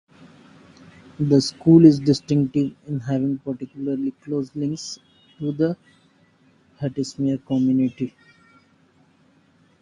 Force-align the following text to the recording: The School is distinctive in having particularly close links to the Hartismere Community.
The 1.19 1.39
School 1.39 1.85
is 1.85 1.99
distinctive 1.99 2.73
in 2.87 3.01
having 3.01 3.37
particularly 3.37 4.09
close 4.09 4.49
links 4.55 4.97
to 5.37 5.51
the 5.51 5.77
Hartismere 6.79 7.45
Community. 7.45 8.11